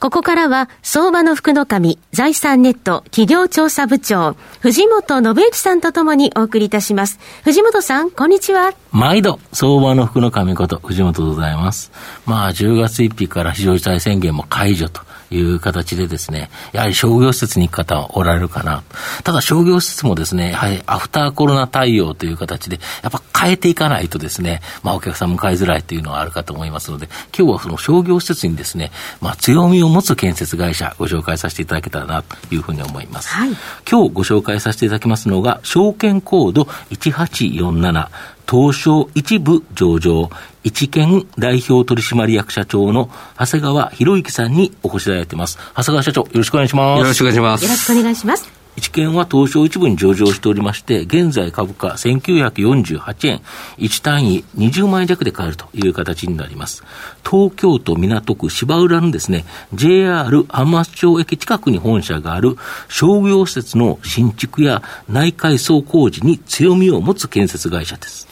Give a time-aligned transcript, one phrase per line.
[0.00, 7.20] ここからは、相場の福の神、財産ネット企業調査部長、藤本信之さんとともにお送りいたします。
[7.44, 8.72] 藤本さん、こんにちは。
[8.92, 11.92] 毎度、相場の福の神こと、藤本でございます。
[12.24, 18.82] まあ、10月1日から非常事態宣言も解除という形でですね、やはり商業施設に行く方はおられるかな。
[19.24, 33.28] ただ商業施設もですね、やはりアフターコロナ対応という形で、やっぱ変えていかないとですね、まあお客さん迎えづらいというのはあるかと思いますので、今日はその商業施設にですね、まあ強みを持つ建設会社ご紹介させていただけたらなというふうに思います。
[33.28, 33.50] はい、
[33.90, 38.08] 今日ご紹介させていただきますのが、証券コード1847
[38.50, 40.28] 東証一部上場、
[40.64, 45.56] 一見代表取締役社長の長谷川博之さんにお越しいただいています。
[45.76, 46.98] 長谷川社長、よろしくお願いします。
[46.98, 47.64] よろしくお願いします。
[47.64, 48.60] よろしくお願いします。
[48.76, 53.42] 一見は東証一部に上場しておりまして、現在株価1948円、
[53.78, 56.82] 1単位20万円弱で買えるという形になります。
[57.28, 62.56] 東京都港区芝浦のですね、JR 浜松町駅近くに本社がある
[62.88, 68.29] 商業施設の新築や内改装工事に強みを持つ建設会社です。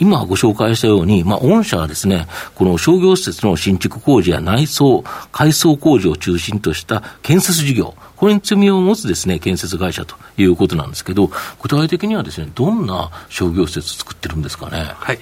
[0.00, 11.30] 今ご紹介したように、まあ、御社はですね、この商業施設の新築工事や内装、改装工事を中心とした建設事業、これに罪を持つですね、建設会社ということなんですけど、
[11.60, 14.92] 具体的にはですね、どんな商業施設作ってるんですかね？
[14.94, 15.18] はい。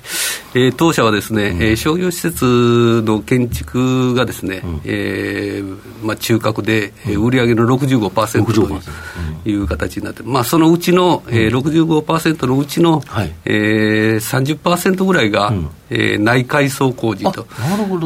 [0.54, 17.46] えー、当社はですね、うん、えー、商業施設の建築がですね、うん、えー、まあ、中核で、うん、売上の65%という形になって、まあ、そのうちの、えー、65%のうちの、はい、えー、30%ぐらいが、うんえー、内改装工事と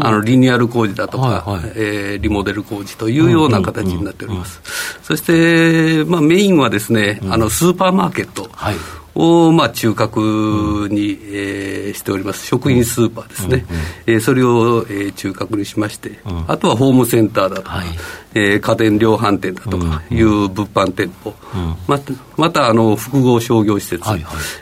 [0.01, 4.61] あのリニューアル工事だとか、はいはい、えー、リモデル工事というような形になっております、
[5.03, 8.77] そして、まあ、メインはですね、あのスーパーマーケット、はい
[9.16, 10.19] を、まあ、中核
[10.91, 13.65] に、うん、えー、しております、食品スーパーですね、
[14.06, 17.87] うえー、それを、えー、中核にしまして、うん、あとはホームセンターだとか、はい、
[18.34, 24.16] えー、家電量販店だとかいう物販店舗、うん、またまたあの複合商業施設、は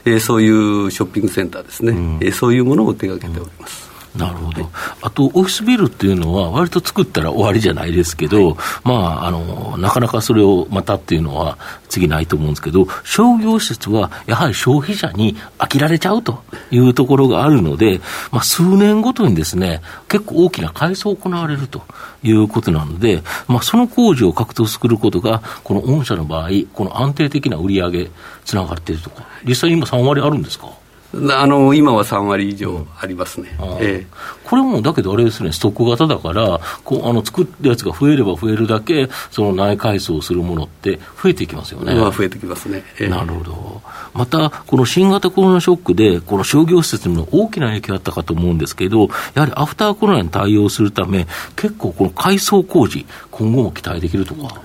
[0.04, 3.84] えー、そういうショッピングセンターですね、うん、えー、そういうものを手がけております。
[4.17, 4.71] なるほど、
[5.03, 11.59] あと、オフィスビルっていうのは、割と作ったら終わりじゃないですけど、はい、まああの、なかなかそれをまたっていうのは、
[11.89, 18.01] 次ないと思うんですけど、商業施設はやはり消費者に飽きられちゃうというところがあるので、
[18.33, 21.83] まあ、数年ごとにですね、結構大きな改装を行われると
[22.23, 28.11] いうことなので、まあ、その工事を獲得することが、この御社の場合、この安定的な売り上げ、
[28.45, 30.69] つながっているとか、実際今3割あるんですか？
[31.33, 34.07] あの今は3割以上ありますね、うんえ
[34.45, 41.95] これもだけどあれですね、ストック型だから、こうあの作ったやつが増えれば増えるだけ、その内改装するものって増えていきますよね。
[41.95, 43.83] 増えてきますね、えなるほど。
[44.13, 51.27] また、この新型コロナショックで、この商業施設にも大きな影響あったかと思うんですけど、やはりアフターコロナに対応するため、
[51.57, 54.61] 結構この改装工事、今後も期待できるとか。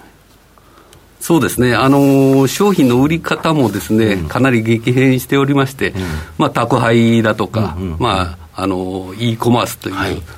[1.19, 6.01] そうですね、あの商品の売り方もですね、うん、かなり激変しておりまして、うん、
[6.37, 9.93] まあ、宅配だとか、うんうん、まあ、あの e コマースとい。
[9.93, 9.95] う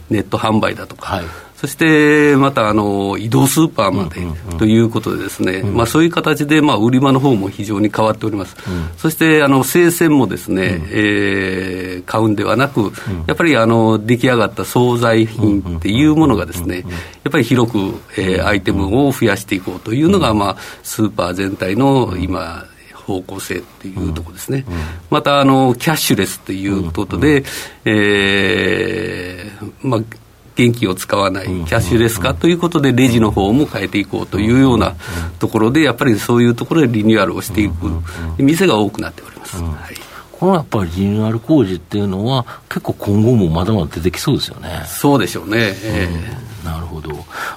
[0.09, 1.25] ネット販売だとか、はい。
[1.55, 4.25] そしてまたあの移動スーパーまで
[4.57, 8.55] ということでですね、まあ、そういう形でまあ売り場の方も非常に変わっております、
[8.97, 12.91] そしてあの生鮮もですね、うえー、買うんではなく、
[13.27, 17.77] やっぱりあの出来上がった惣菜品っていうものがですね、やっぱり広く、
[18.17, 22.65] えー、アイテムを増やしていこうというのが、まあ、スーパー全体の今、
[23.05, 27.45] 方向性っていうところですね、うんうん、またあのキャッシュレスということで、うん、
[27.85, 29.99] えー、まあ、
[30.55, 34.95] 現金を使わない、キャッシュレス化ということで、レジの方も変えていこうというような
[35.39, 37.87] ところで、やっぱりそういうところでリニューアルをしていく
[38.37, 39.57] 店が多くなっております。
[39.57, 39.95] はい。
[40.31, 44.83] このやっぱりリニューアル工事っていうのは、結構今後もまだまだ出てきそうですよね。
[44.87, 45.57] そうでしょうね。
[45.83, 47.09] えー、なるほど。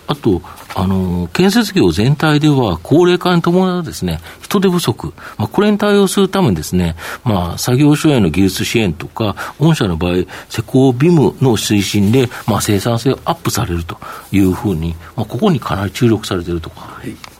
[0.06, 0.42] あと、
[0.74, 13.98] あの、建設業全体では高齢化に伴うですね、人手不足、まあ、これに対応するためにですね、まあ、作業所への技術支援とか、御社の場合、施工ビムの推進で、まあ、生産性をアップされると
[14.32, 16.80] いうふうに、まあ、ここにかなり注力されているとか。
[16.80, 17.33] はい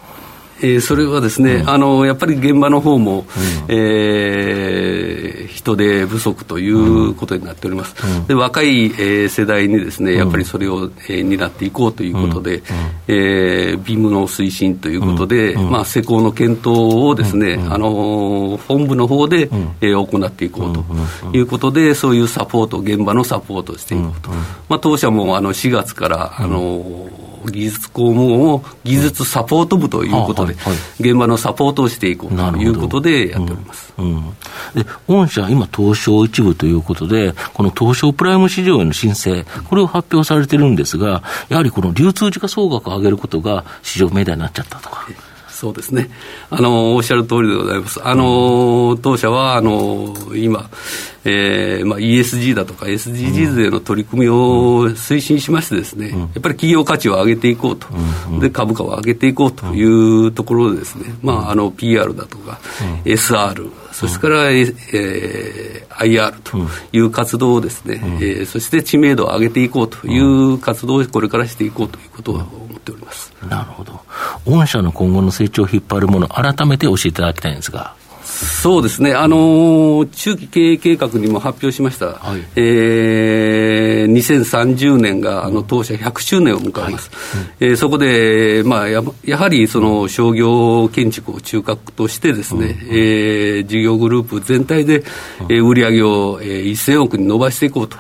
[0.61, 3.27] えー、それはですね、うん、あのやっぱり現場の方も、うん、
[3.69, 12.65] えー、人手不足ということになっております、うん、で若い、えー、世代にですねやっぱりそれを、えー、担っていこうということで、うん、
[13.09, 19.49] えー、ビームの推進ということで、まあ、施工の検討をですね、あの本部の方で、
[19.81, 24.31] えー、行っていこうということで、そういうサポート、現場のサポートをしていこうと、
[24.69, 27.09] まあ、当社もあの4月から、あの
[27.51, 30.55] 技術公務を技術サポート部ということで、
[31.01, 33.93] 現場のサポートをしていこうということでやっております。
[33.97, 34.23] うん、
[34.75, 45.09] で御社、今、東証一部ということで、この東証プライム市場への申請、これを発表されてるんですが、やはりこの流通時価総額を上げることが市場命題になっちゃったとか。
[45.65, 46.11] そうですね。
[46.51, 48.07] あの、おっしゃる通りでございます。
[48.07, 50.69] あの、当社は、あの、今、
[51.25, 57.89] えーまあ、ESG だとか SDGs への取り組みを推進しましてですね、うん、やっぱり企業価値を上げていこうと、
[58.29, 62.61] うん、で株価を上げていこうというところでですね、まあ、あの PR だとか、
[63.05, 66.59] うん、SR、それから、えー、IR と
[66.93, 73.33] いう活動をですね、うん、えー、そして知名度を上げていこうという活動をこれからしていこうということを思っております。
[73.49, 73.99] なるほど。
[74.47, 77.95] 御社の今後の成長を引っ張るもの、改めて教えていただきたいんですが。
[78.35, 95.05] そうですね、あのー、中期経営計画にも発表しました、はい、えー、2030年があの当社100周年を迎えます、はい、えー、そこで、まあや、やはりその商業建築を中核としてですね、うん、えー、事業グループ全体で、うん、
[95.51, 97.97] えー、売上を、えー、1000億に伸ばしていこうと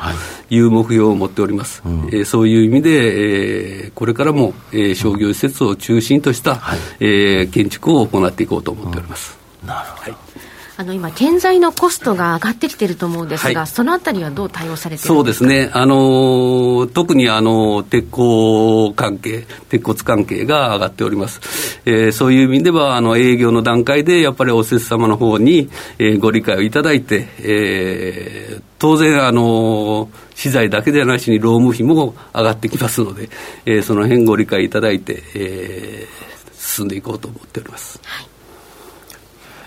[0.51, 0.59] い。
[0.59, 9.39] う目標を持っております、うん、えー、そういう意味で、えー、これからも、えー、商業施設を中心とした、はい、えー、建築を行っていこうと思っております。
[9.65, 10.24] なるほど、はい
[10.77, 33.29] あの今、建材のコストが上がってきてると思うんですが、はい、そのあたりはどう対応されてるそうですね、あの特にあの鉄鋼関係、鉄骨関係が上がっております、えー、そういう意味ではあの営業の段階で、やっぱりお施主様の方に、えー、ご理解をいただいて、えー、当然、あの資材だけでなしに労務費も上がってきますので、
[33.65, 38.01] えー、その辺ご理解いただいて、えー、進んでいこうと思っております。
[38.03, 38.34] はい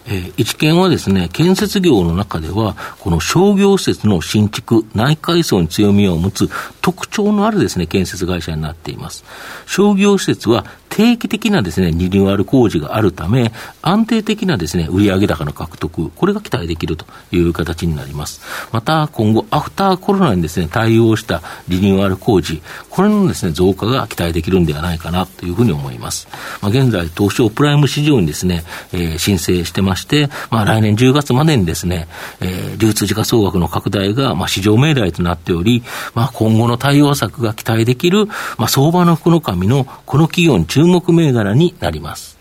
[0.07, 6.50] えー、一見はですね、建設業の中では、この商業施設の新築、内階層に強みを持つ
[6.81, 9.25] 特徴のあるですね、建設会社になっています。
[9.65, 10.65] 商業施設は
[10.98, 13.52] 定期的なですね、リニューアル工事があるため、
[13.84, 18.42] 安定的なですね、売上高の獲得、これが期待できるという形になります。
[18.72, 26.28] また、今後、アフターコロナにですね、対応したリニューアル工事、これのですね、増加が期待できるんではないかなというふうに思います。
[26.64, 32.08] まあ、現在、東証プライム市場にですね、えー、申請してまして、まあ、来年10月までにですね、
[32.42, 35.84] えー、流通時価総額の拡大が、まあ、市場命題となっており、
[36.16, 38.26] まあ、今後の対応策が期待できる、
[38.58, 42.38] まあ、相場の福の神のこの企業に注目銘柄になります。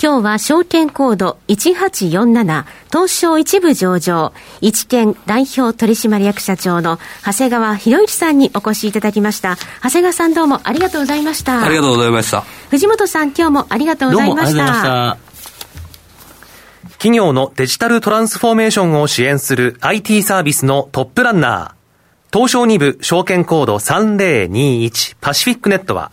[0.00, 9.56] 今日は証券コード1847東証一部上場一見代表取締役社長の長谷川博之さんにお越しいただきました。
[9.82, 11.64] 長谷川さんどうもありがとうございました。
[11.64, 12.42] ありがとうございました。
[12.70, 15.16] 藤本さん今日もありがとうございました。
[16.92, 22.36] 企業のデジタルトランスフォーメーションを支援する IT サービスのトップランナー。
[22.36, 26.12] 東証2部証券コード3021パシフィックネットは